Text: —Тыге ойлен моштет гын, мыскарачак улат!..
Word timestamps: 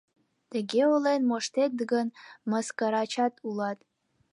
—Тыге 0.51 0.81
ойлен 0.93 1.21
моштет 1.29 1.73
гын, 1.91 2.07
мыскарачак 2.49 3.33
улат!.. 3.47 3.79